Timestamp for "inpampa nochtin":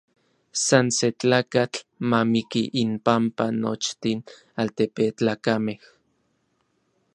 2.83-4.19